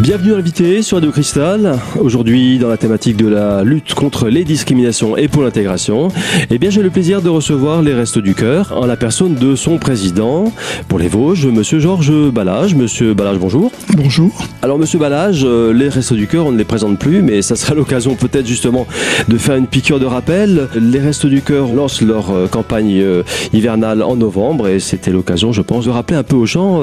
[0.00, 1.78] Bienvenue invité sur Radio Cristal.
[2.00, 6.08] Aujourd'hui, dans la thématique de la lutte contre les discriminations et pour l'intégration,
[6.48, 9.54] eh bien, j'ai le plaisir de recevoir les Restos du Cœur en la personne de
[9.54, 10.54] son président
[10.88, 12.74] pour les Vosges, Monsieur Georges Balage.
[12.74, 13.72] Monsieur Balage, bonjour.
[13.94, 14.46] Bonjour.
[14.62, 17.54] Alors, Monsieur Balage, euh, les Restos du Cœur, on ne les présente plus, mais ça
[17.54, 18.86] sera l'occasion peut-être justement
[19.28, 20.68] de faire une piqûre de rappel.
[20.80, 25.52] Les Restos du Cœur lancent leur euh, campagne euh, hivernale en novembre et c'était l'occasion,
[25.52, 26.80] je pense, de rappeler un peu aux gens,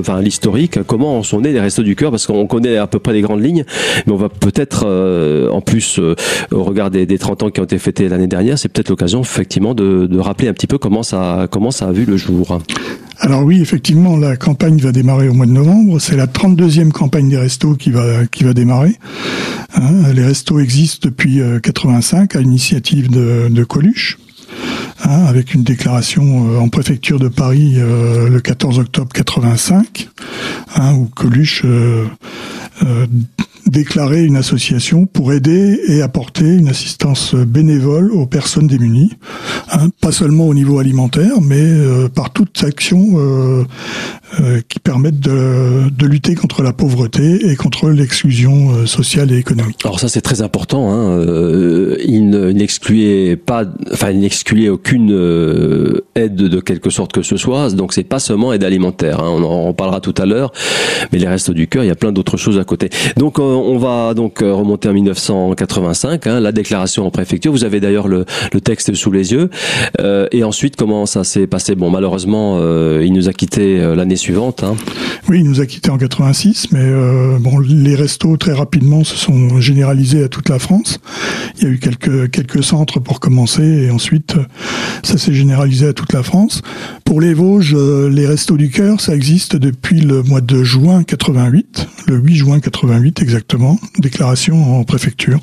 [0.00, 3.12] enfin, l'historique, comment sont nés les Restos du Cœur, parce qu'on connaît à peu près
[3.12, 3.64] les grandes lignes,
[4.06, 6.14] mais on va peut-être, euh, en plus, euh,
[6.52, 9.74] au regard des, 30 ans qui ont été fêtés l'année dernière, c'est peut-être l'occasion effectivement
[9.74, 12.58] de, rappeler un petit peu comment ça, comment ça a vu le jour.
[13.18, 16.00] Alors oui, effectivement, la campagne va démarrer au mois de novembre.
[16.00, 18.96] C'est la 32e campagne des restos qui va qui va démarrer.
[19.74, 24.18] Hein, les restos existent depuis 85 euh, à l'initiative de Coluche.
[25.04, 30.08] Hein, avec une déclaration en préfecture de Paris le 14 octobre 85,
[30.74, 32.06] hein, où Coluche euh,
[33.66, 39.12] déclarer une association pour aider et apporter une assistance bénévole aux personnes démunies,
[39.72, 43.64] hein, pas seulement au niveau alimentaire, mais euh, par toute action euh,
[44.40, 49.38] euh, qui permettent de, de, lutter contre la pauvreté et contre l'exclusion euh, sociale et
[49.38, 49.80] économique.
[49.84, 50.90] Alors ça c'est très important.
[50.90, 51.10] Hein.
[51.10, 57.70] Euh, il n'excluait pas, enfin il n'excluait aucune aide de quelque sorte que ce soit.
[57.70, 59.20] Donc c'est pas seulement aide alimentaire.
[59.20, 59.30] Hein.
[59.30, 60.52] On en parlera tout à l'heure.
[61.12, 62.90] Mais les restes du cœur, il y a plein d'autres choses à côté.
[63.16, 67.50] Donc on va donc remonter en 1985, hein, la déclaration en préfecture.
[67.50, 69.50] Vous avez d'ailleurs le, le, texte sous les yeux.
[70.30, 71.74] et ensuite comment ça s'est passé?
[71.74, 72.58] Bon malheureusement
[73.00, 74.62] il nous a quitté l'année suivante.
[74.62, 74.76] Hein.
[75.28, 79.16] Oui, il nous a quittés en 86, mais euh, bon, les restos très rapidement se
[79.16, 81.00] sont généralisés à toute la France.
[81.56, 84.36] Il y a eu quelques quelques centres pour commencer, et ensuite
[85.02, 86.62] ça s'est généralisé à toute la France.
[87.04, 91.02] Pour les Vosges, euh, les restos du cœur, ça existe depuis le mois de juin
[91.02, 95.40] 88, le 8 juin 88 exactement, déclaration en préfecture.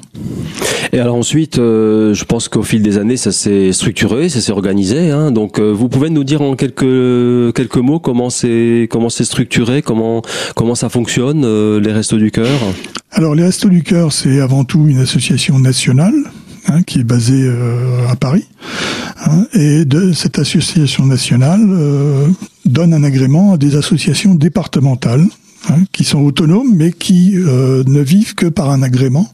[0.92, 4.52] Et alors ensuite, euh, je pense qu'au fil des années, ça s'est structuré, ça s'est
[4.52, 5.10] organisé.
[5.10, 5.32] Hein.
[5.32, 10.22] Donc, vous pouvez nous dire en quelques quelques mots comment c'est comment c'est structuré, comment
[10.56, 12.60] comment ça fonctionne euh, les Restos du Cœur?
[13.12, 16.14] Alors les Restos du Cœur, c'est avant tout une association nationale
[16.68, 18.46] hein, qui est basée euh, à Paris.
[19.26, 22.28] Hein, et de cette association nationale euh,
[22.66, 25.26] donne un agrément à des associations départementales
[25.70, 29.28] hein, qui sont autonomes mais qui ne vivent que par un agrément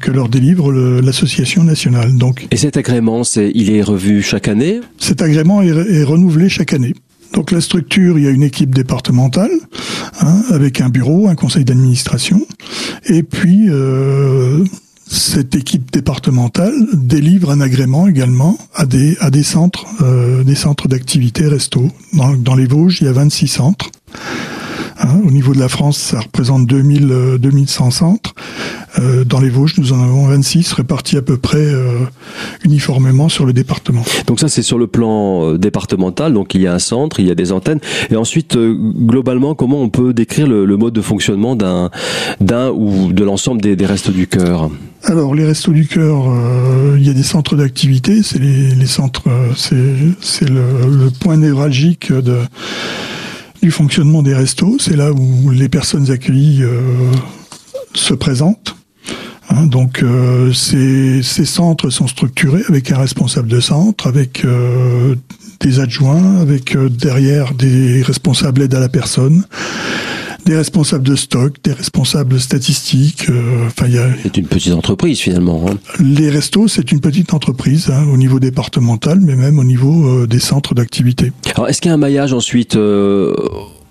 [0.00, 2.16] que leur délivre l'association nationale.
[2.16, 4.80] Donc, et cet agrément, c'est, il est revu chaque année?
[4.98, 6.94] Cet agrément est renouvelé chaque année.
[7.32, 9.50] Donc la structure, il y a une équipe départementale
[10.20, 12.46] hein, avec un bureau, un conseil d'administration,
[13.06, 14.64] et puis euh,
[15.08, 20.88] cette équipe départementale délivre un agrément également à des à des centres euh, des centres
[20.88, 21.90] d'activité resto.
[22.12, 23.90] Dans, dans les Vosges, il y a 26 centres.
[24.98, 28.34] Hein, au niveau de la France, ça représente 2000, 2100 euh, centres.
[28.98, 31.98] Euh, dans les Vosges, nous en avons 26 répartis à peu près euh,
[32.64, 34.02] uniformément sur le département.
[34.26, 36.32] Donc ça, c'est sur le plan départemental.
[36.32, 37.80] Donc il y a un centre, il y a des antennes.
[38.10, 41.90] Et ensuite, globalement, comment on peut décrire le, mode de fonctionnement d'un
[42.40, 44.70] d'un ou de l'ensemble des, des restos du cœur?
[45.04, 46.24] Alors les restos du cœur,
[46.96, 49.22] il y a des centres d'activité, c'est les, les, centres,
[49.56, 52.36] c'est le, le, point névralgique de,
[53.62, 54.76] du fonctionnement des restos.
[54.78, 56.80] C'est là où les personnes accueillies euh,
[57.94, 58.76] se présentent.
[59.48, 65.14] Hein, donc euh, ces, centres sont structurés avec un responsable de centre, avec euh,
[65.60, 69.44] des adjoints, avec derrière des responsables aide à la personne,
[70.46, 73.28] des responsables de stock, des responsables statistiques.
[73.28, 73.86] Euh, enfin,
[74.22, 75.66] C'est une petite entreprise finalement.
[75.68, 75.76] Hein.
[76.00, 80.26] Les restos, c'est une petite entreprise hein, au niveau départemental, mais même au niveau euh,
[80.26, 81.32] des centres d'activité.
[81.56, 82.76] Alors, est-ce qu'il y a un maillage ensuite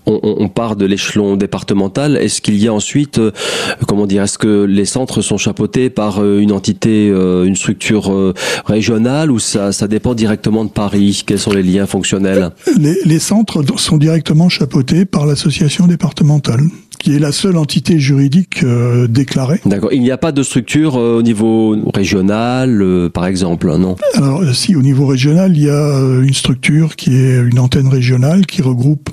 [0.08, 2.18] euh, on, part de l'échelon départemental.
[2.18, 3.32] Est-ce qu'il y a ensuite, euh,
[3.88, 8.34] comment dire, est-ce que les centres sont chapeautés par euh, une entité, euh, une structure
[8.66, 11.24] régionale ou ça, ça dépend directement de Paris?
[11.26, 12.52] Quels sont les liens fonctionnels?
[12.78, 16.62] Les, les centres sont directement chapeautés par l'association départementale
[17.06, 19.62] qui est la seule entité juridique euh, déclarée.
[19.64, 19.94] D'accord.
[19.94, 23.96] Il n'y a pas de structure euh, au niveau régional, euh, par exemple, non?
[24.16, 28.48] Alors, si, au niveau régional, il y a une structure qui est une antenne régionale
[28.48, 29.12] qui regroupe,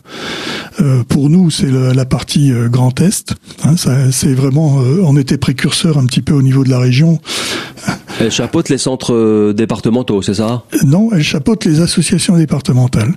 [1.08, 3.34] pour nous, c'est la, partie Grand Est.
[3.62, 3.74] Hein,
[4.10, 7.20] c'est vraiment, on était précurseur un petit peu au niveau de la région.
[8.22, 10.62] Elle chapeaute les centres départementaux, c'est ça?
[10.84, 13.12] Non, elle chapeaute les associations départementales.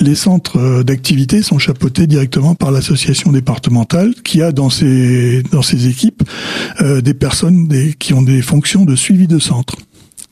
[0.00, 5.86] Les centres d'activité sont chapeautés directement par l'association départementale qui a dans ses dans ses
[5.86, 6.24] équipes
[6.80, 9.76] euh, des personnes des, qui ont des fonctions de suivi de centre.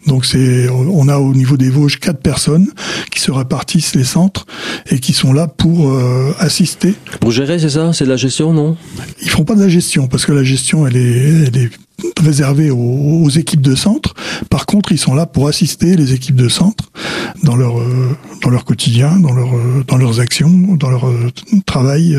[0.09, 2.69] Donc c'est, on a au niveau des Vosges quatre personnes
[3.13, 4.47] qui se répartissent les centres
[4.89, 6.95] et qui sont là pour euh, assister.
[7.21, 7.93] Pour gérer, c'est ça?
[7.93, 8.77] C'est de la gestion, non?
[9.23, 11.71] Ils font pas de la gestion parce que la gestion, elle est, elle est
[12.23, 14.15] réservée aux, équipes de centre.
[14.51, 16.91] Par contre, ils sont là pour assister les équipes de centre
[17.43, 21.11] dans leur euh, dans leur quotidien, dans leur euh, dans leurs actions, dans leur
[21.67, 22.17] travail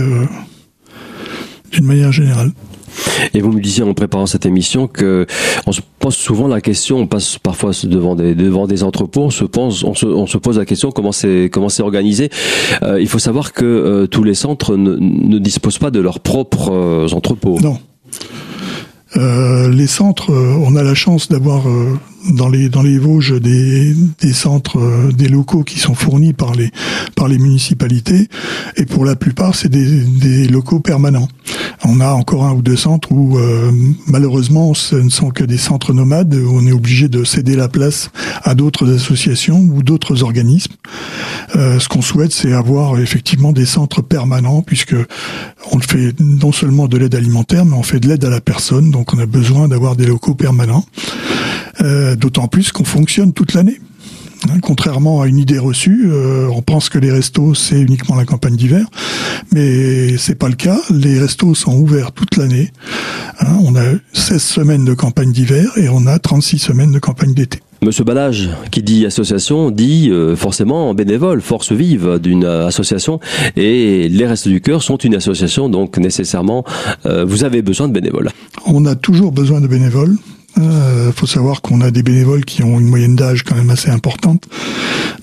[1.71, 2.51] d'une manière générale.
[3.33, 5.25] Et vous me disiez en préparant cette émission que
[5.65, 9.29] on se pose souvent la question, on passe parfois devant des devant des entrepôts, on
[9.29, 12.29] se pose on se, on se pose la question comment c'est comment c'est organisé.
[12.83, 16.19] Euh, il faut savoir que euh, tous les centres ne, ne, disposent pas de leurs
[16.19, 17.59] propres euh, entrepôts.
[17.62, 17.77] Non.
[19.15, 21.63] Les centres, on a la chance d'avoir
[22.31, 26.54] dans les dans les Vosges des, des centres, euh, des locaux qui sont fournis par
[26.54, 26.72] les
[27.16, 28.28] par les municipalités
[28.75, 31.28] et pour la plupart c'est des, des locaux permanents.
[31.84, 33.72] On a encore un ou deux centres où euh,
[34.08, 37.68] malheureusement ce ne sont que des centres nomades où on est obligé de céder la
[37.68, 38.10] place
[38.44, 40.74] à d'autres associations ou d'autres organismes.
[41.56, 44.96] Euh, ce qu'on souhaite c'est avoir effectivement des centres permanents puisque
[45.72, 48.92] on fait non seulement de l'aide alimentaire mais on fait de l'aide à la personne
[48.92, 50.86] donc on a besoin d'avoir des locaux permanents.
[51.81, 53.79] Euh, d'autant plus qu'on fonctionne toute l'année.
[54.50, 58.25] Hein, contrairement à une idée reçue, euh, on pense que les restos c'est uniquement la
[58.25, 58.85] campagne d'hiver,
[59.51, 60.79] mais c'est pas le cas.
[60.91, 62.71] Les restos sont ouverts toute l'année.
[63.39, 63.83] Hein, on a
[64.13, 67.59] 16 semaines de campagne d'hiver et on a 36 semaines de campagne d'été.
[67.83, 73.19] Monsieur Balage, qui dit association, dit euh, forcément bénévole, force vive d'une association.
[73.56, 76.63] Et les Restos du Cœur sont une association, donc nécessairement,
[77.06, 78.31] vous avez besoin de bénévoles.
[78.65, 80.18] On a toujours besoin de bénévoles.
[80.56, 83.70] Il euh, faut savoir qu'on a des bénévoles qui ont une moyenne d'âge quand même
[83.70, 84.48] assez importante.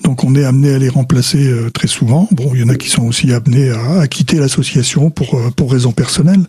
[0.03, 2.27] Donc on est amené à les remplacer euh, très souvent.
[2.31, 5.71] Bon, il y en a qui sont aussi amenés à, quitter l'association pour euh, pour
[5.71, 6.45] raisons personnelles.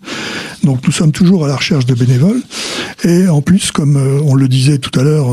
[0.63, 2.41] Donc nous sommes toujours à la recherche de bénévoles.
[3.03, 5.29] Et en plus, comme on le disait tout à l'heure,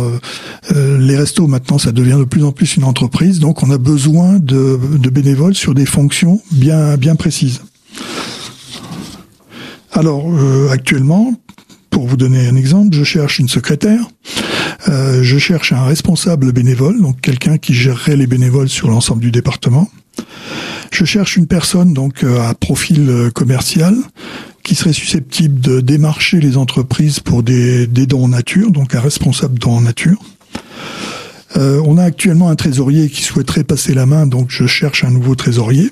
[0.75, 3.39] les restos maintenant ça devient de plus en plus une entreprise.
[3.39, 7.61] Donc on a besoin de, de bénévoles sur des fonctions bien bien précises.
[9.91, 10.27] Alors
[10.71, 11.33] actuellement,
[12.03, 14.09] pour vous donner un exemple, je cherche une secrétaire,
[14.89, 19.31] euh, je cherche un responsable bénévole, donc quelqu'un qui gérerait les bénévoles sur l'ensemble du
[19.31, 19.89] département.
[20.91, 23.95] Je cherche une personne donc euh, à profil euh, commercial
[24.63, 29.57] qui serait susceptible de démarcher les entreprises pour des, dons en nature, donc un responsable
[29.57, 30.19] dons en nature.
[31.55, 35.35] on a actuellement un trésorier qui souhaiterait passer la main, donc je cherche un nouveau
[35.35, 35.89] trésorier.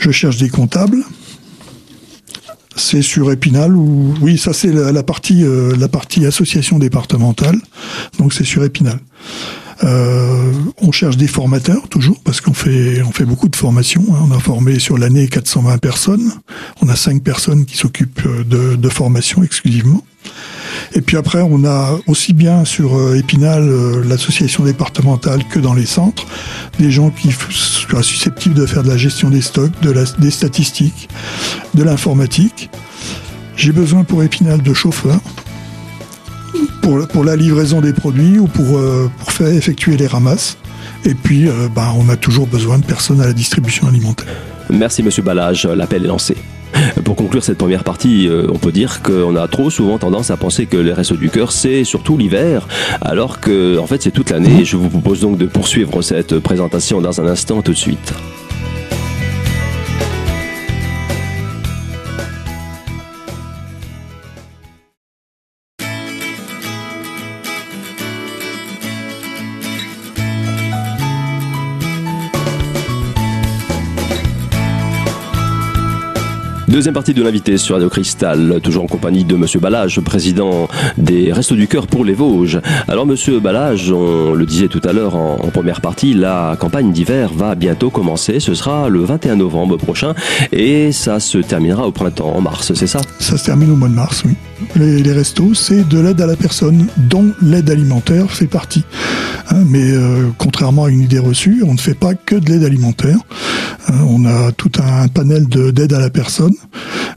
[0.00, 1.04] Je cherche des comptables.
[2.76, 7.56] C'est sur Épinal ou oui, ça c'est la, partie euh, la partie association départementale.
[8.18, 8.98] Donc c'est sur Épinal.
[9.84, 14.04] Euh, on cherche des formateurs toujours parce qu'on fait on fait beaucoup de formations.
[14.10, 14.28] Hein.
[14.28, 16.32] On a formé sur l'année 420 personnes.
[16.82, 20.02] On a cinq personnes qui s'occupent euh, de, de formation exclusivement.
[20.94, 23.68] Et puis après, on a aussi bien sur euh, Épinal,
[24.02, 26.26] l'association départementale, que dans les centres,
[26.78, 30.30] des gens qui sont susceptibles de faire de la gestion des stocks, de la, des
[30.30, 31.08] statistiques,
[31.74, 32.70] de l'informatique.
[33.56, 35.20] J'ai besoin pour Épinal de chauffeurs
[36.86, 40.56] pour, pour la livraison des produits ou pour, euh, pour faire effectuer les ramasses.
[41.04, 44.26] Et puis, euh, bah, on a toujours besoin de personnes à la distribution alimentaire.
[44.70, 46.36] Merci Monsieur Balage, l'appel est lancé.
[47.04, 50.36] Pour conclure cette première partie, euh, on peut dire qu'on a trop souvent tendance à
[50.36, 52.68] penser que les restos du cœur, c'est surtout l'hiver,
[53.00, 54.64] alors que en fait c'est toute l'année.
[54.64, 58.12] Je vous propose donc de poursuivre cette présentation dans un instant tout de suite.
[76.76, 80.68] Deuxième partie de l'invité sur Radio Cristal, toujours en compagnie de Monsieur Balage, président
[80.98, 82.60] des Restos du Cœur pour les Vosges.
[82.86, 87.30] Alors Monsieur Balage, on le disait tout à l'heure en, première partie, la campagne d'hiver
[87.34, 88.40] va bientôt commencer.
[88.40, 90.12] Ce sera le 21 novembre prochain
[90.52, 93.00] et ça se terminera au printemps, en mars, c'est ça?
[93.20, 94.34] Ça se termine au mois de mars, oui.
[94.74, 98.84] Les, restos, c'est de l'aide à la personne, dont l'aide alimentaire fait partie.
[99.50, 102.64] Hein, mais euh, contrairement à une idée reçue, on ne fait pas que de l'aide
[102.64, 103.18] alimentaire.
[103.88, 106.54] Hein, on a tout un panel d'aide à la personne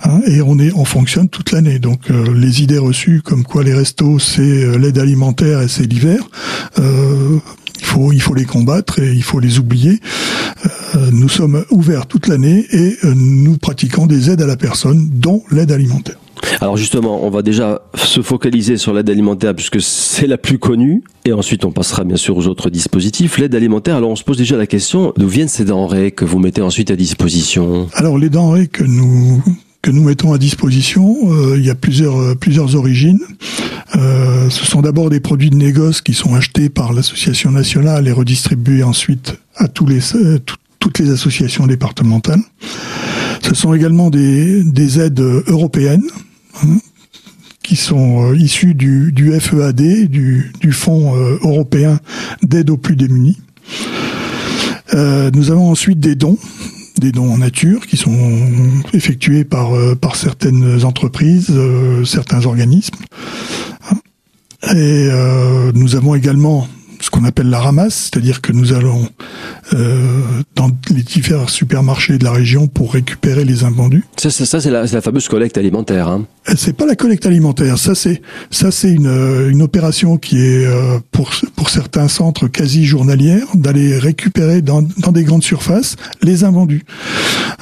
[0.04, 1.80] hein, et on est on fonctionne toute l'année.
[1.80, 5.86] Donc euh, les idées reçues comme quoi les restos c'est euh, l'aide alimentaire et c'est
[5.86, 6.20] l'hiver,
[6.78, 10.00] il faut il faut les combattre et il faut les oublier.
[11.12, 15.72] nous sommes ouverts toute l'année et nous pratiquons des aides à la personne, dont l'aide
[15.72, 16.18] alimentaire.
[16.62, 21.04] Alors justement, on va déjà se focaliser sur l'aide alimentaire puisque c'est la plus connue
[21.24, 23.38] et ensuite on passera bien sûr aux autres dispositifs.
[23.38, 26.38] L'aide alimentaire, alors on se pose déjà la question, d'où viennent ces denrées que vous
[26.38, 27.88] mettez ensuite à disposition?
[27.94, 29.42] Alors les denrées que nous
[29.82, 33.22] que nous mettons à disposition, euh, il y a plusieurs, plusieurs origines.
[33.96, 38.12] Euh, ce sont d'abord des produits de négoce qui sont achetés par l'association nationale et
[38.12, 40.00] redistribués ensuite à tous les,
[40.80, 42.42] toutes les associations départementales.
[43.42, 46.04] Ce sont également des, des aides européennes
[47.64, 52.00] qui sont issues du, du FEAD, du, Fonds européen
[52.42, 53.38] d'aide aux plus démunis.
[54.94, 56.38] Euh, nous avons ensuite des dons,
[57.00, 58.12] des dons en nature qui sont
[58.94, 62.96] effectués par, euh, certaines entreprises, euh, certains organismes.
[64.76, 65.10] Et
[65.74, 66.68] nous avons également
[67.02, 69.08] ce qu'on appelle la ramasse, c'est-à-dire que nous allons
[69.74, 70.22] euh,
[70.56, 74.04] dans les différents supermarchés de la région pour récupérer les invendus.
[74.18, 76.08] Ça, ça, c'est la, la, fameuse collecte alimentaire.
[76.08, 76.26] Hein.
[76.50, 77.78] Euh, c'est pas la collecte alimentaire.
[77.78, 82.48] Ça, c'est ça, c'est une, euh, une opération qui est euh, pour pour certains centres
[82.48, 86.84] quasi journalière d'aller récupérer dans, dans des grandes surfaces les invendus.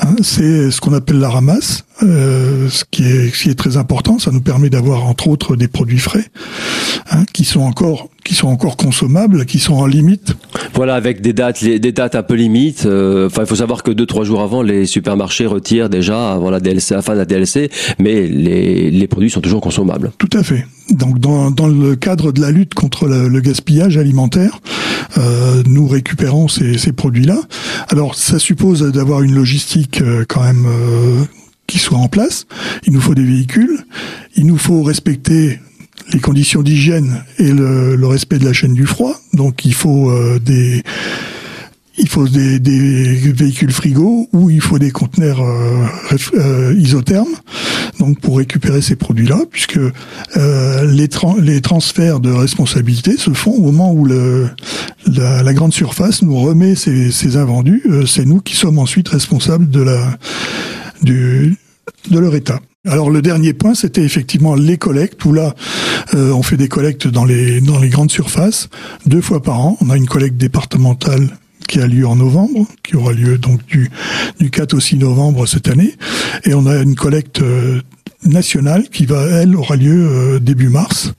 [0.01, 1.83] Hein, c'est ce qu'on appelle la ramasse.
[2.03, 5.55] Euh, ce qui est ce qui est très important, ça nous permet d'avoir entre autres
[5.55, 6.25] des produits frais
[7.09, 10.35] hein, qui sont encore qui sont encore consommables, qui sont en limite.
[10.73, 12.85] Voilà, avec des dates, des dates un peu limites.
[12.85, 16.59] Euh, il faut savoir que deux, trois jours avant, les supermarchés retirent déjà avant la
[16.59, 20.11] DLC, la fin de la DLC, mais les, les produits sont toujours consommables.
[20.17, 20.67] Tout à fait.
[20.91, 24.59] Donc, dans, dans le cadre de la lutte contre le, le gaspillage alimentaire,
[25.17, 27.39] euh, nous récupérons ces, ces produits-là.
[27.87, 30.67] Alors, ça suppose d'avoir une logistique euh, quand même
[31.67, 32.47] qui soit en place.
[32.85, 33.77] Il nous faut des véhicules.
[34.35, 35.59] Il nous faut respecter
[36.13, 39.19] les conditions d'hygiène et le, respect de la chaîne du froid.
[39.33, 40.83] Donc il faut euh, des
[41.99, 45.87] il faut des, véhicules frigo ou il faut des conteneurs euh,
[46.35, 47.33] euh, isothermes
[47.99, 49.79] donc pour récupérer ces produits-là puisque
[50.35, 51.09] les,
[51.39, 57.35] les transferts de responsabilité se font au moment où la, grande surface nous remet ces,
[57.35, 60.19] invendus c'est nous qui sommes ensuite responsables de la
[61.01, 61.57] du
[62.09, 62.59] de leur état.
[62.85, 65.55] Alors le dernier point, c'était effectivement les collectes, où là,
[66.13, 68.69] euh, on fait des collectes dans les, dans les grandes surfaces,
[69.05, 69.77] deux fois par an.
[69.81, 71.37] On a une collecte départementale
[71.67, 73.91] qui a lieu en novembre, qui aura lieu donc du,
[74.39, 75.95] du 4 au 6 novembre cette année.
[76.45, 77.81] Et on a une collecte euh,
[78.23, 81.11] nationale qui va, elle, aura lieu euh, début mars.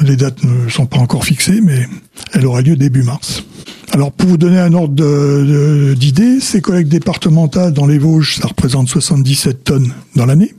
[0.00, 1.88] Les dates ne sont pas encore fixées, mais
[2.32, 3.44] elle aura lieu début mars.
[3.92, 8.88] Alors pour vous donner un ordre d'idée, ces collectes départementales dans les Vosges, ça représente
[8.88, 10.54] 77 tonnes dans l'année.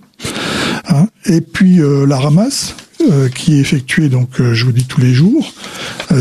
[0.87, 4.85] Hein et puis euh, la ramasse, euh, qui est effectuée, donc euh, je vous dis
[4.85, 5.53] tous les jours,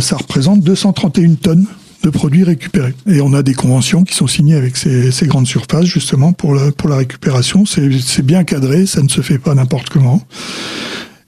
[0.01, 1.67] ça représente 231 tonnes
[2.03, 2.95] de produits récupérés.
[3.07, 6.97] Et on a des conventions qui sont signées avec ces, grandes surfaces justement pour la
[6.97, 7.65] récupération.
[7.65, 10.21] C'est bien cadré, ça ne se fait pas n'importe comment.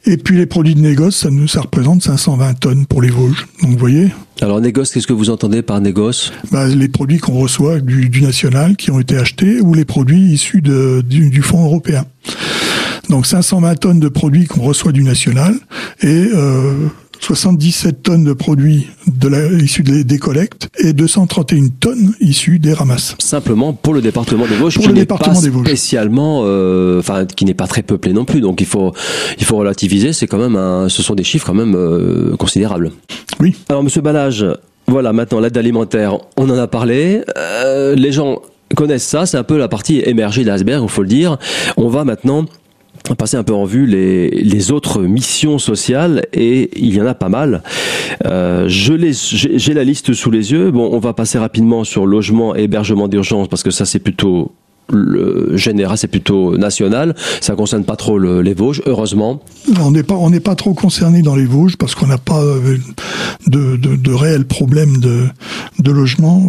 [0.08, 3.48] Et puis les produits de négoce, ça, nous, ça représente 520 tonnes pour les Vosges.
[3.60, 4.08] Donc vous voyez.
[4.40, 6.32] Alors négoce, qu'est-ce que vous entendez par négoce?
[6.52, 10.32] Bah, Les produits qu'on reçoit du, du, national, qui ont été achetés, ou les produits
[10.32, 12.04] issus de, du, du fonds européen.
[13.08, 15.54] Donc 520 tonnes de produits qu'on reçoit du national
[16.02, 16.88] et euh,
[17.20, 22.72] 77 tonnes de produits de la, issus des, des, collectes et 231 tonnes issues des
[22.72, 23.14] ramasses.
[23.18, 27.54] Simplement pour le département des Vosges, pour qui n'est pas spécialement, enfin euh, qui n'est
[27.54, 28.40] pas très peuplé non plus.
[28.40, 28.92] Donc il faut
[29.38, 30.12] il faut relativiser.
[30.12, 32.92] C'est quand même un, ce sont des chiffres quand même euh, considérables.
[33.40, 33.54] Oui.
[33.68, 34.44] Alors Monsieur Balage,
[34.86, 37.22] voilà maintenant l'aide alimentaire, on en a parlé.
[37.36, 38.40] Euh, les gens
[38.74, 41.38] connaissent ça, c'est un peu la partie émergée de l'iceberg, il faut le dire.
[41.76, 42.46] On va maintenant
[43.14, 47.28] passer un peu en vue les, autres missions sociales et il y en a pas
[47.28, 47.62] mal.
[48.24, 50.72] Euh, j'ai la liste sous les yeux.
[50.72, 54.52] Bon, on va passer rapidement sur logement et hébergement d'urgence parce que ça c'est plutôt
[54.88, 57.14] le général, c'est plutôt national.
[57.40, 59.40] Ça concerne pas trop le, les Vosges, heureusement.
[59.80, 62.42] On n'est pas, on n'est pas trop concerné dans les Vosges parce qu'on n'a pas
[63.46, 65.24] de, de, de, réels problèmes de,
[65.78, 66.42] de logement.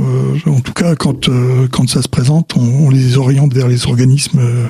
[0.47, 3.67] Euh, en tout cas, quand, euh, quand ça se présente, on, on, les oriente vers
[3.67, 4.67] les organismes euh,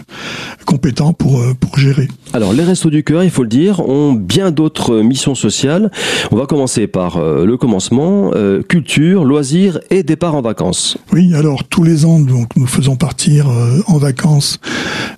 [0.65, 2.07] compétents pour, pour gérer.
[2.33, 5.91] Alors, les Restos du Cœur, il faut le dire, ont bien d'autres missions sociales.
[6.31, 8.31] On va commencer par le commencement
[8.67, 10.97] culture, loisirs et départ en vacances.
[11.13, 13.47] Oui, alors tous les ans, donc nous faisons partir
[13.87, 14.59] en vacances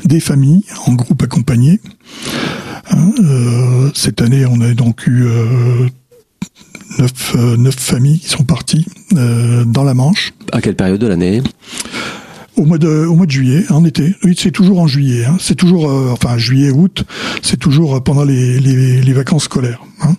[0.05, 1.79] des familles en groupe accompagné.
[2.91, 5.87] Hein, euh, cette année, on a donc eu euh,
[6.97, 10.33] neuf, euh, neuf, familles qui sont parties euh, dans la Manche.
[10.51, 11.41] À quelle période de l'année?
[12.55, 15.37] Au mois de au mois de juillet en été oui c'est toujours en juillet hein.
[15.39, 17.05] c'est toujours euh, enfin juillet août
[17.41, 20.13] c'est toujours pendant les, les, les vacances scolaires hein.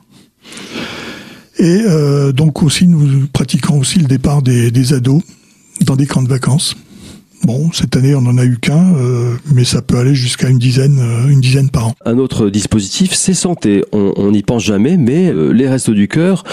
[1.58, 5.22] et euh, donc aussi nous pratiquons aussi le départ des, des ados
[5.82, 6.76] dans des camps de vacances
[7.44, 10.58] Bon, cette année, on n'en a eu qu'un, euh, mais ça peut aller jusqu'à une
[10.58, 11.94] dizaine, euh, une dizaine par an.
[12.04, 13.82] Un autre dispositif, c'est santé.
[13.92, 16.44] On n'y pense jamais, mais euh, les Restos du Cœur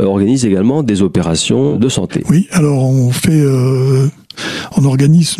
[0.00, 2.24] organisent également des opérations de santé.
[2.28, 3.42] Oui, alors on fait
[4.76, 5.36] On organise,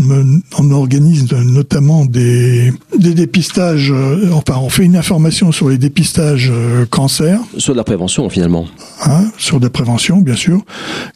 [0.58, 3.90] on organise notamment des, des dépistages.
[3.90, 8.28] euh, enfin, on fait une information sur les dépistages euh, cancer, Sur de la prévention
[8.28, 8.66] finalement.
[9.04, 10.60] hein, sur des préventions, bien sûr,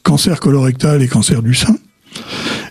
[0.02, 1.76] cancer colorectal et cancer du sein.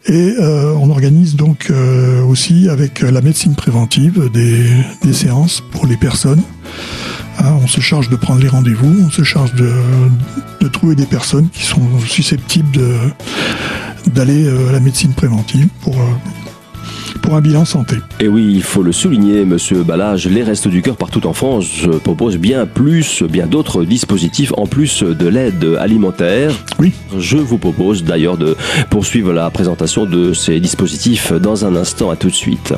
[0.07, 4.65] Et euh, on organise donc euh, aussi avec la médecine préventive des,
[5.01, 6.41] des séances pour les personnes.
[7.39, 9.71] Hein, on se charge de prendre les rendez-vous, on se charge de,
[10.61, 12.79] de trouver des personnes qui sont susceptibles
[14.13, 16.05] d'aller euh, à la médecine préventive pour, euh,
[17.21, 17.97] pour un bilan santé.
[18.19, 21.87] Et oui, il faut le souligner, monsieur Balage, les Restos du Cœur partout en France
[22.03, 26.51] proposent bien plus, bien d'autres dispositifs en plus de l'aide alimentaire.
[26.79, 26.93] Oui.
[27.17, 28.55] Je vous propose d'ailleurs de
[28.89, 32.09] poursuivre la présentation de ces dispositifs dans un instant.
[32.09, 32.73] À tout de suite.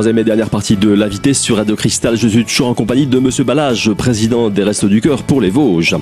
[0.00, 2.16] Troisième et dernière partie de la vitesse sur Radio Cristal.
[2.16, 5.50] Je suis toujours en compagnie de Monsieur Balage, président des Restos du Cœur pour les
[5.50, 5.94] Vosges.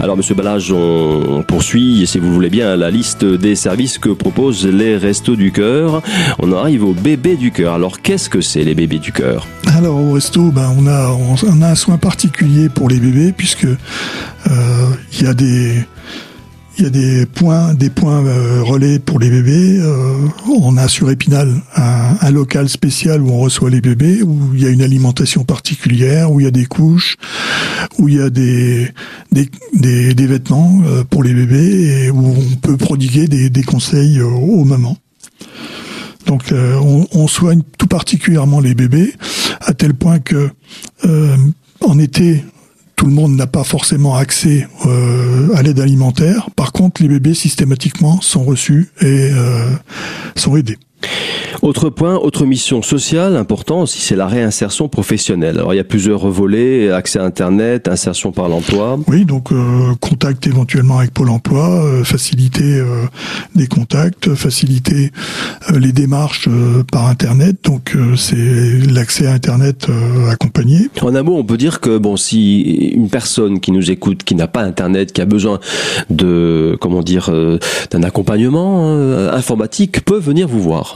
[0.00, 4.08] Alors Monsieur Balage, on poursuit, si vous le voulez bien, la liste des services que
[4.08, 6.02] proposent les Restos du Cœur.
[6.40, 7.74] On arrive aux bébés du cœur.
[7.74, 9.46] Alors qu'est-ce que c'est les bébés du cœur?
[9.76, 13.66] Alors au resto, ben, on, a, on a un soin particulier pour les bébés puisque
[13.66, 13.76] euh,
[15.12, 15.84] il y a des
[16.78, 19.78] il y a des points, des points euh, relais pour les bébés.
[19.80, 20.14] Euh,
[20.46, 24.62] on a sur Épinal un, un local spécial où on reçoit les bébés, où il
[24.62, 27.16] y a une alimentation particulière, où il y a des couches,
[27.98, 28.90] où il y a des
[29.32, 33.62] des, des, des vêtements euh, pour les bébés et où on peut prodiguer des, des
[33.62, 34.98] conseils euh, aux mamans.
[36.26, 39.14] Donc euh, on, on soigne tout particulièrement les bébés,
[39.60, 40.50] à tel point que
[41.04, 41.36] euh,
[41.80, 42.44] en été,
[42.96, 46.48] tout le monde n'a pas forcément accès euh, à l'aide alimentaire.
[46.56, 49.70] Par contre, les bébés systématiquement sont reçus et euh,
[50.34, 50.78] sont aidés.
[51.62, 55.58] Autre point, autre mission sociale importante aussi, c'est la réinsertion professionnelle.
[55.58, 58.98] Alors il y a plusieurs volets, accès à Internet, insertion par l'emploi.
[59.08, 63.06] Oui, donc euh, contact éventuellement avec Pôle Emploi, euh, faciliter euh,
[63.54, 65.10] des contacts, faciliter
[65.70, 67.56] euh, les démarches euh, par Internet.
[67.64, 70.88] Donc euh, c'est l'accès à Internet euh, accompagné.
[71.02, 72.60] En un mot, on peut dire que bon, si
[72.94, 75.58] une personne qui nous écoute, qui n'a pas Internet, qui a besoin
[76.10, 77.58] de, comment dire, euh,
[77.90, 80.95] d'un accompagnement euh, informatique, peut venir vous voir.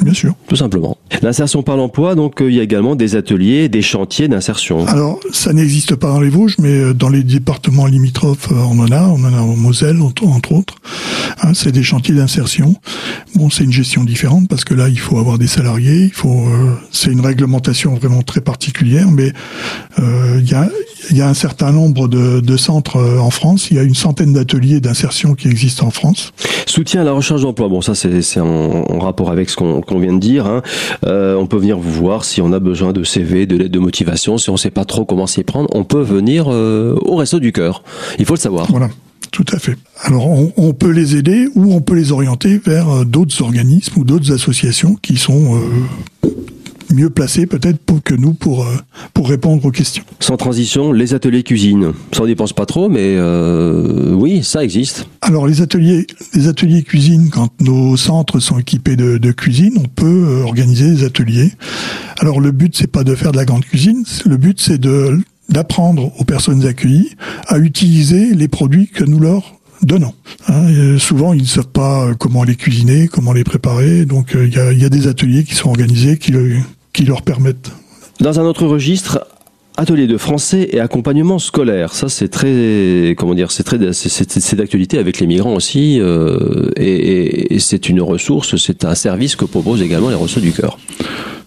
[0.00, 0.34] Bien sûr.
[0.48, 0.96] Tout simplement.
[1.22, 4.86] L'insertion par l'emploi, donc euh, il y a également des ateliers, des chantiers d'insertion.
[4.86, 8.78] Alors, ça n'existe pas dans les Vosges, mais euh, dans les départements limitrophes, euh, on
[8.80, 9.02] en a.
[9.06, 10.74] On en a au Moselle, entre, autres.
[11.42, 12.74] Hein, c'est des chantiers d'insertion.
[13.36, 16.04] Bon, c'est une gestion différente parce que là, il faut avoir des salariés.
[16.04, 16.28] Il faut.
[16.48, 19.32] euh, c'est une réglementation vraiment très particulière, mais
[20.00, 20.68] euh, il y a
[21.10, 23.70] il y a un certain nombre de, de centres en France.
[23.70, 26.32] Il y a une centaine d'ateliers d'insertion qui existent en France.
[26.66, 27.68] Soutien à la recherche d'emploi.
[27.68, 28.46] Bon, ça c'est c'est en,
[28.88, 30.46] en rapport avec ce qu'on qu'on vient de dire.
[30.46, 30.62] hein.
[31.06, 33.78] Euh, on peut venir vous voir si on a besoin de CV, de lettres de
[33.78, 35.68] motivation, si on ne sait pas trop comment s'y prendre.
[35.72, 37.82] On peut venir euh, au resto du cœur.
[38.18, 38.66] Il faut le savoir.
[38.70, 38.88] Voilà.
[39.30, 39.76] Tout à fait.
[40.02, 44.04] Alors, on, peut les aider ou on peut les orienter vers euh, d'autres organismes ou
[44.04, 45.60] d'autres associations qui sont
[46.92, 48.76] mieux placées peut-être que nous pour euh,
[49.12, 50.04] pour répondre aux questions.
[50.20, 51.92] Sans transition, les ateliers cuisine.
[52.12, 55.06] Ça on n'y pense pas trop, mais euh, oui, ça existe.
[55.20, 59.88] Alors, les ateliers les ateliers cuisine, quand nos centres sont équipés de, de cuisine, on
[59.88, 61.52] peut euh, organiser des ateliers.
[62.18, 64.04] Alors, le but c'est pas de faire de la grande cuisine.
[64.24, 65.18] Le but c'est de
[65.50, 67.10] d'apprendre aux personnes accueillies
[67.48, 69.53] à utiliser les produits que nous leur
[69.84, 70.14] donnons.
[70.48, 74.04] Hein, et souvent, ils ne savent pas euh, comment les cuisiner, comment les préparer.
[74.04, 76.32] Donc, euh, il y, a, des ateliers qui sont organisés qui,
[76.92, 77.70] qui leur permettent.
[78.20, 79.26] Dans un autre registre,
[79.76, 81.94] atelier de français et accompagnement scolaire.
[81.94, 87.58] Ça, c'est très, comment dire, c'est très, c'est- d'actualité avec les migrants aussi, euh, et,
[87.58, 90.78] c'est une ressource, c'est un service que proposent également les Restos du Cœur.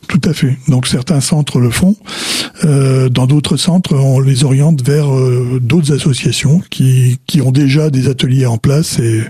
[0.07, 0.57] Tout à fait.
[0.67, 1.95] Donc, certains centres le font.
[2.63, 7.89] Euh, dans d'autres centres, on les oriente vers euh, d'autres associations qui, qui ont déjà
[7.89, 9.21] des ateliers en place et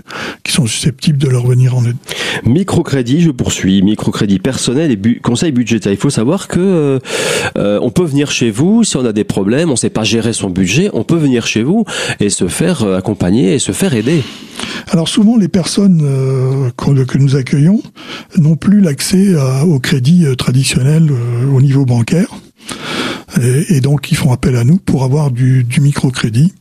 [0.44, 1.96] qui sont susceptibles de leur venir en aide.
[2.44, 3.82] Microcrédit, je poursuis.
[3.82, 5.92] Microcrédit personnel et conseil budgétaire.
[5.92, 6.98] Il faut savoir que euh,
[7.56, 10.04] euh, on peut venir chez vous si on a des problèmes, on ne sait pas
[10.04, 11.84] gérer son budget, on peut venir chez vous
[12.20, 14.22] et se faire euh, accompagner et se faire aider.
[14.90, 17.82] Alors souvent, les personnes euh, que nous accueillons
[18.36, 19.34] n'ont plus l'accès
[19.66, 22.28] au crédit euh, traditionnel euh, au niveau bancaire.
[23.40, 26.54] Et, donc, ils font appel à nous pour avoir du, microcrédit.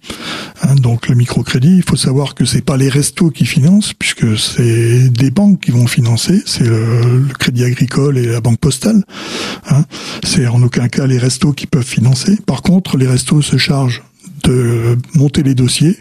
[0.62, 4.38] Hein, donc, le microcrédit, il faut savoir que c'est pas les restos qui financent, puisque
[4.38, 6.44] c'est des banques qui vont financer.
[6.46, 9.04] C'est le, le Crédit Agricole et la Banque Postale.
[9.70, 9.86] Hein.
[10.24, 12.38] C'est en aucun cas les restos qui peuvent financer.
[12.46, 14.04] Par contre, les restos se chargent
[14.44, 15.98] de monter les dossiers,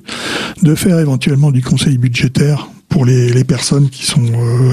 [0.63, 4.73] de faire éventuellement du conseil budgétaire pour les, personnes qui sont euh,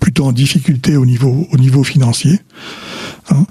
[0.00, 2.40] plutôt en difficulté au niveau au niveau financier.
[3.30, 3.46] Hein.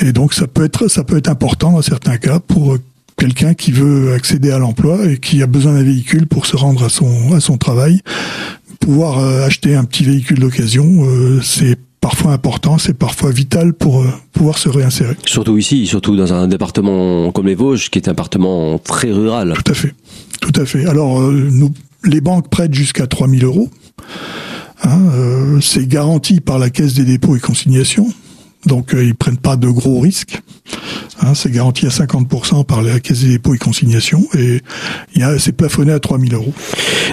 [0.00, 2.78] Et donc ça peut être important dans certains cas pour
[3.18, 6.84] quelqu'un qui veut accéder à l'emploi et qui a besoin d'un véhicule pour se rendre
[6.84, 8.00] à son travail.
[8.80, 11.76] Pouvoir euh, acheter un petit véhicule d'occasion, euh, c'est
[12.08, 15.14] parfois important, c'est parfois vital pour euh, pouvoir se réinsérer.
[15.26, 19.52] Surtout ici, surtout dans un département comme les Vosges, qui est un département très rural.
[19.62, 19.94] Tout à fait,
[20.40, 20.86] tout à fait.
[20.86, 21.70] Alors, nous,
[22.04, 23.68] les banques prêtent jusqu'à 3000 euros.
[24.84, 28.10] Hein, euh, c'est garanti par la Caisse des dépôts et consignations,
[28.66, 30.40] donc euh, ils prennent pas de gros risques.
[31.20, 34.60] Hein, c'est garanti à 50% par la Caisse des dépôts et consignations et
[35.38, 36.52] c'est plafonné à 3000 euros.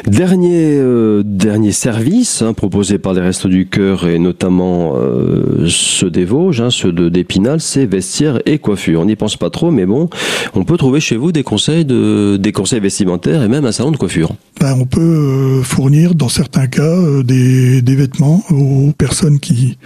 [0.05, 6.11] Dernier euh, dernier service hein, proposé par les Restos du Cœur et notamment euh, ceux
[6.11, 9.01] des Vosges, hein, ceux de d'Épinal, c'est vestiaire et coiffure.
[9.01, 10.09] On n'y pense pas trop, mais bon,
[10.53, 13.91] on peut trouver chez vous des conseils de des conseils vestimentaires et même un salon
[13.91, 14.35] de coiffure.
[14.59, 19.77] Ben, on peut euh, fournir dans certains cas des, des vêtements aux personnes qui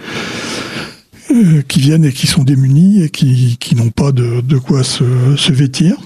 [1.30, 4.82] euh, qui viennent et qui sont démunis et qui, qui n'ont pas de, de quoi
[4.82, 5.04] se,
[5.36, 5.96] se vêtir.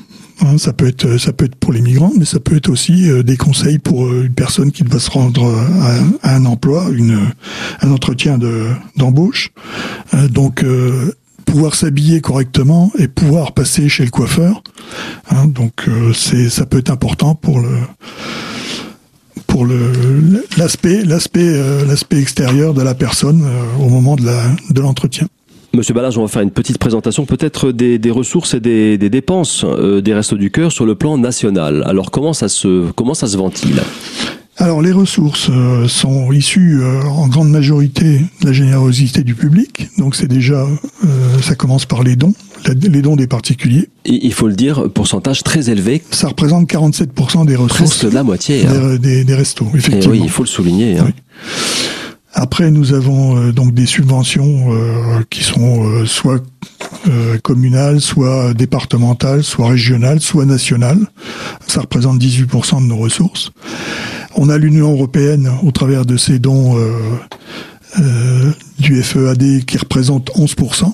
[0.40, 3.08] Hein, ça peut être ça peut être pour les migrants, mais ça peut être aussi
[3.08, 5.46] euh, des conseils pour euh, une personne qui doit se rendre
[6.22, 7.18] à, à un emploi, une
[7.80, 9.52] un entretien de d'embauche.
[10.30, 10.64] Donc
[11.44, 14.62] pouvoir s'habiller correctement et pouvoir passer chez le coiffeur.
[15.30, 17.78] Hein, donc c'est ça peut être important pour le
[19.55, 19.93] pour le
[20.59, 25.29] l'aspect l'aspect euh, l'aspect extérieur de la personne euh, au moment de la de l'entretien.
[25.73, 29.11] Monsieur Ballage, on va faire une petite présentation peut-être des, des ressources et des, des
[29.11, 31.85] dépenses euh, des Restos du Cœur sur le plan national.
[31.87, 33.81] Alors comment ça se comment ça se ventile
[34.57, 39.88] Alors les ressources euh, sont issues euh, en grande majorité de la générosité du public.
[39.99, 42.35] Donc c'est déjà euh, ça commence par les dons,
[42.66, 43.88] la- les dons des particuliers.
[44.05, 48.22] Et Il faut le dire, pourcentage très élevé, Ça représente 47% des ressources presque la
[48.22, 48.66] moitié.
[48.66, 48.90] hein.
[48.92, 50.12] des, des- des restos, Et effectivement.
[50.12, 50.98] oui, il faut le souligner.
[50.98, 51.05] hein.
[51.07, 51.12] Oui.
[52.37, 56.42] Après, nous avons euh, donc des subventions euh, qui sont euh, soit
[57.09, 60.98] euh, communales, soit départementales, soit régionales, soit nationales.
[61.68, 63.53] Ça représente 18% de nos ressources.
[64.35, 66.90] On a l'Union européenne au travers de ses dons euh,
[68.00, 68.50] euh,
[68.81, 70.92] du FEAD qui représente 11%.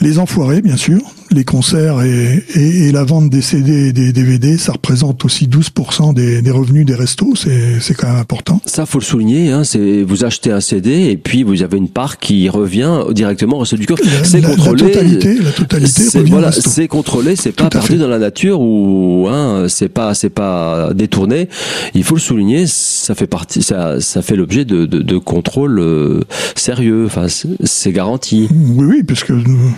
[0.00, 1.00] Les enfoirés, bien sûr,
[1.30, 5.46] les concerts et, et- et la vente des CD et des DVD, ça représente aussi
[5.48, 8.60] 12% des, des revenus des restos, c'est quand même important.
[8.66, 9.50] Ça, faut le souligner.
[9.50, 13.56] Hein, c'est vous achetez un CD et puis vous avez une part qui revient directement
[13.56, 13.98] au resto du cœur.
[14.24, 14.82] C'est la contrôlé.
[14.92, 17.36] totalité- la totalité voilà, c'est contrôlé.
[17.36, 17.96] C'est pas perdu fait.
[17.96, 21.48] dans la nature ou hein, c'est pas c'est pas détourné.
[21.94, 22.66] Il faut le souligner.
[22.66, 23.62] Ça fait partie.
[23.62, 26.20] Ça ça fait l'objet de de, de contrôles euh,
[26.54, 27.04] sérieux.
[27.06, 28.48] Enfin, c'est- garanti.
[28.74, 29.74] Oui, oui, parce que nous-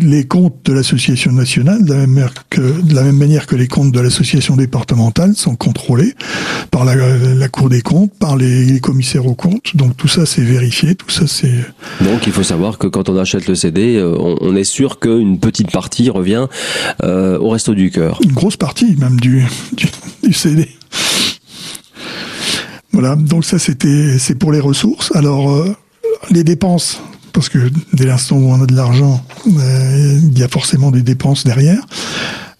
[0.00, 3.54] les comptes de l'association nationale, de la, même manière que, de la même manière que
[3.54, 6.14] les comptes de l'association départementale, sont contrôlés
[6.70, 9.76] par la, la Cour des comptes, par les, les commissaires aux comptes.
[9.76, 11.54] Donc tout ça, c'est vérifié, tout ça, c'est...
[12.00, 14.98] Donc il faut savoir que quand on achète le CD, euh, on, on est sûr
[14.98, 16.46] qu'une petite partie revient
[17.04, 18.18] euh, au resto du cœur.
[18.24, 19.86] une grosse partie même du, du,
[20.22, 20.68] du CD.
[22.92, 25.14] Voilà, donc ça c'était c'est pour les ressources.
[25.14, 25.76] Alors euh,
[26.30, 27.00] les dépenses,
[27.36, 27.58] parce que
[27.92, 31.84] dès l'instant où on a de l'argent, euh, il y a forcément des dépenses derrière.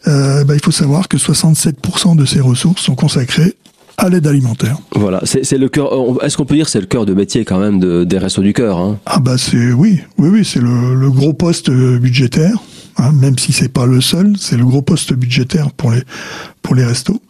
[0.06, 3.54] Euh, bah, il faut savoir que 67% de ces ressources sont consacrées
[3.96, 4.76] à l'aide alimentaire.
[4.94, 5.88] Voilà, c'est le cœur.
[6.22, 8.42] Est-ce qu'on peut dire que c'est le cœur de métier quand même de, des restos
[8.42, 8.98] du cœur hein?
[9.06, 12.58] Ah bah c'est oui, oui, oui, c'est le, le gros poste euh, budgétaire.
[12.98, 16.02] hein, même si c'est pas le seul, c'est le gros poste budgétaire pour les
[16.60, 17.22] pour les restos.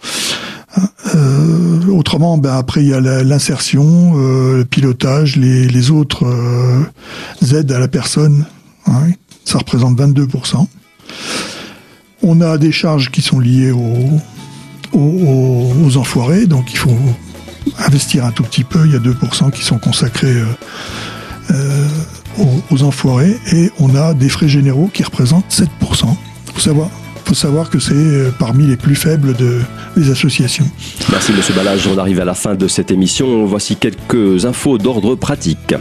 [1.15, 6.85] Euh, autrement, ben après il y a l'insertion, euh, le pilotage, les, autres euh,
[7.55, 8.45] aides à la personne.
[8.87, 9.09] hein,
[9.45, 10.67] ça représente 22%.
[12.23, 14.21] On a des charges qui sont liées aux,
[15.97, 16.97] enfoirés, donc il faut
[17.79, 18.87] investir un tout petit peu.
[18.87, 20.43] Il y a 2% qui sont consacrés
[22.71, 25.69] aux, enfoirés et on a des frais généraux qui représentent 7%.
[25.81, 26.89] Faut savoir,
[27.27, 29.61] faut savoir que c'est euh, parmi les plus faibles de,
[29.97, 30.67] des associations.
[31.11, 33.45] Merci Monsieur Ballage, on arrive à la fin de cette émission.
[33.47, 35.75] Voici quelques infos d'ordre pratique.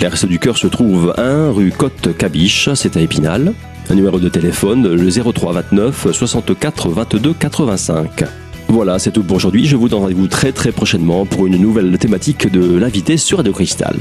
[0.00, 3.52] Les Restos du Cœur se trouve 1 rue Côte Cabiche, c'est à Épinal.
[3.88, 8.24] Un numéro de téléphone, le 03 29 64 22 85.
[8.68, 9.66] Voilà, c'est tout pour aujourd'hui.
[9.66, 13.52] Je vous donne rendez-vous très très prochainement pour une nouvelle thématique de l'invité sur Radio
[13.52, 13.96] Cristal.